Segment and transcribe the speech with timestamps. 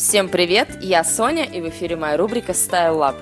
[0.00, 3.16] Всем привет, я Соня и в эфире моя рубрика Style Lab.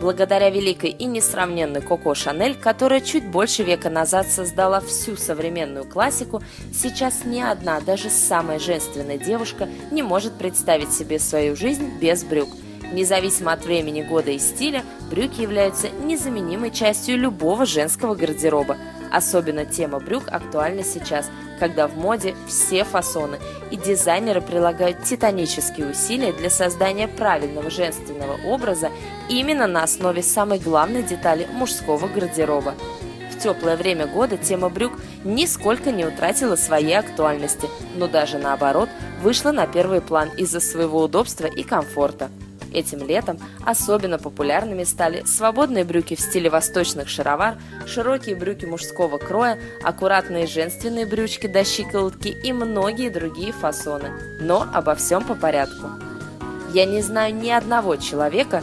[0.00, 6.42] Благодаря великой и несравненной Коко Шанель, которая чуть больше века назад создала всю современную классику,
[6.72, 12.48] сейчас ни одна, даже самая женственная девушка не может представить себе свою жизнь без брюк.
[12.94, 18.78] Независимо от времени года и стиля, брюки являются незаменимой частью любого женского гардероба.
[19.12, 21.30] Особенно тема брюк актуальна сейчас,
[21.60, 23.38] когда в моде все фасоны,
[23.70, 28.90] и дизайнеры прилагают титанические усилия для создания правильного женственного образа
[29.28, 32.74] именно на основе самой главной детали мужского гардероба.
[33.30, 34.94] В теплое время года тема брюк
[35.24, 38.88] нисколько не утратила своей актуальности, но даже наоборот
[39.20, 42.30] вышла на первый план из-за своего удобства и комфорта.
[42.72, 49.58] Этим летом особенно популярными стали свободные брюки в стиле восточных шаровар, широкие брюки мужского кроя,
[49.82, 54.10] аккуратные женственные брючки до щиколотки и многие другие фасоны.
[54.40, 55.90] Но обо всем по порядку.
[56.72, 58.62] Я не знаю ни одного человека,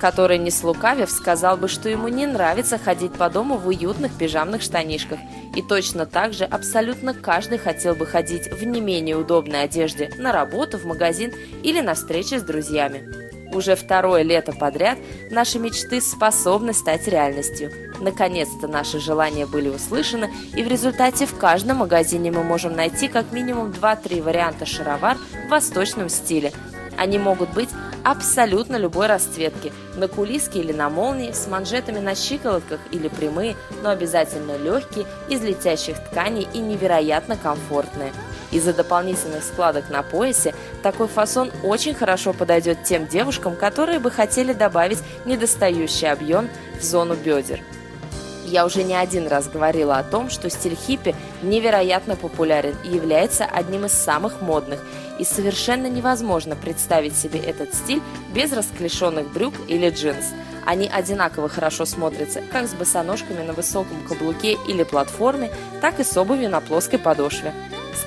[0.00, 4.62] который не слукавив сказал бы, что ему не нравится ходить по дому в уютных пижамных
[4.62, 5.18] штанишках.
[5.56, 10.32] И точно так же абсолютно каждый хотел бы ходить в не менее удобной одежде на
[10.32, 13.23] работу, в магазин или на встречи с друзьями.
[13.54, 14.98] Уже второе лето подряд
[15.30, 17.70] наши мечты способны стать реальностью.
[18.00, 23.30] Наконец-то наши желания были услышаны, и в результате в каждом магазине мы можем найти как
[23.30, 25.16] минимум 2-3 варианта шаровар
[25.46, 26.52] в восточном стиле.
[26.98, 27.70] Они могут быть
[28.02, 33.90] абсолютно любой расцветки, на кулиске или на молнии, с манжетами на щиколотках или прямые, но
[33.90, 38.12] обязательно легкие, из летящих тканей и невероятно комфортные.
[38.50, 44.52] Из-за дополнительных складок на поясе такой фасон очень хорошо подойдет тем девушкам, которые бы хотели
[44.52, 47.60] добавить недостающий объем в зону бедер.
[48.44, 53.46] Я уже не один раз говорила о том, что стиль хиппи невероятно популярен и является
[53.46, 54.84] одним из самых модных,
[55.18, 58.02] и совершенно невозможно представить себе этот стиль
[58.34, 60.26] без расклешенных брюк или джинс.
[60.66, 65.50] Они одинаково хорошо смотрятся как с босоножками на высоком каблуке или платформе,
[65.80, 67.52] так и с обувью на плоской подошве.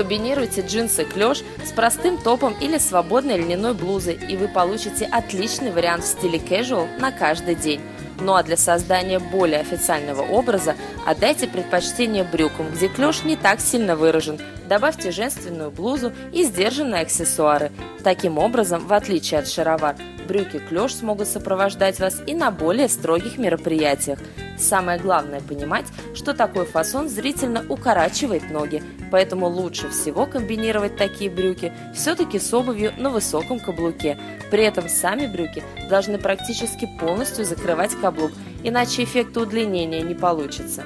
[0.00, 6.04] Скомбинируйте джинсы клеш с простым топом или свободной льняной блузой, и вы получите отличный вариант
[6.04, 7.82] в стиле casual на каждый день.
[8.18, 10.74] Ну а для создания более официального образа
[11.06, 14.40] отдайте предпочтение брюкам, где клеш не так сильно выражен.
[14.70, 17.70] Добавьте женственную блузу и сдержанные аксессуары.
[18.02, 19.96] Таким образом, в отличие от шаровар,
[20.30, 24.20] брюки клеш смогут сопровождать вас и на более строгих мероприятиях.
[24.56, 28.80] Самое главное понимать, что такой фасон зрительно укорачивает ноги,
[29.10, 34.18] поэтому лучше всего комбинировать такие брюки все-таки с обувью на высоком каблуке.
[34.52, 38.30] При этом сами брюки должны практически полностью закрывать каблук,
[38.62, 40.84] иначе эффекта удлинения не получится.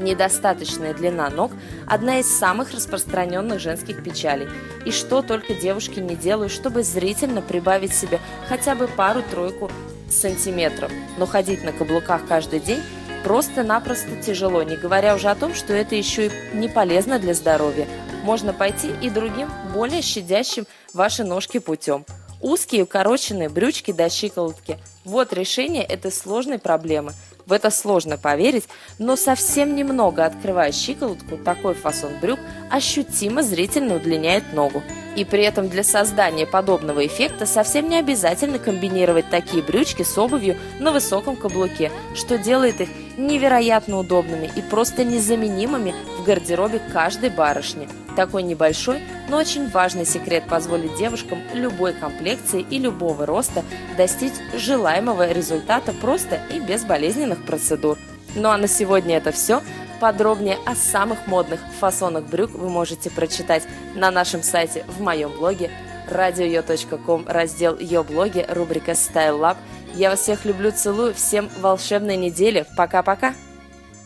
[0.00, 1.52] Недостаточная длина ног–
[1.86, 4.48] одна из самых распространенных женских печалей.
[4.86, 8.18] И что только девушки не делают, чтобы зрительно прибавить себе
[8.48, 9.70] хотя бы пару-тройку
[10.08, 10.90] сантиметров.
[11.18, 12.80] Но ходить на каблуках каждый день
[13.24, 17.86] просто-напросто тяжело, не говоря уже о том, что это еще и не полезно для здоровья.
[18.22, 22.06] Можно пойти и другим, более щадящим ваши ножки путем.
[22.40, 27.12] Узкие укороченные брючки до щиколотки– вот решение этой сложной проблемы–
[27.50, 28.68] в это сложно поверить,
[28.98, 32.38] но совсем немного открывая щиколотку, такой фасон брюк
[32.70, 34.82] ощутимо зрительно удлиняет ногу.
[35.16, 40.56] И при этом для создания подобного эффекта совсем не обязательно комбинировать такие брючки с обувью
[40.78, 47.88] на высоком каблуке, что делает их невероятно удобными и просто незаменимыми в гардеробе каждой барышни.
[48.16, 53.64] Такой небольшой, но очень важный секрет позволит девушкам любой комплекции и любого роста
[53.96, 57.98] достичь желаемого результата просто и без болезненных процедур.
[58.34, 59.62] Ну а на сегодня это все.
[60.00, 65.70] Подробнее о самых модных фасонах брюк вы можете прочитать на нашем сайте в моем блоге
[66.08, 69.56] radio.com, раздел «Ее блоги», рубрика «Style Lab».
[69.94, 72.64] Я вас всех люблю, целую, всем волшебной недели.
[72.76, 73.34] Пока-пока!